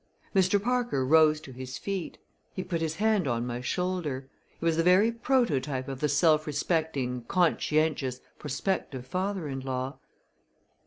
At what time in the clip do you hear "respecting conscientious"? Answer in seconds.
6.47-8.19